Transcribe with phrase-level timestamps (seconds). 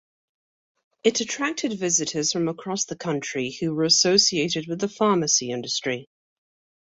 [1.03, 6.09] It attracted visitors from across the country who were associated with the pharmacy industry.